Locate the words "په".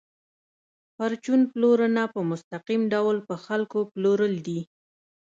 2.13-2.19, 3.27-3.35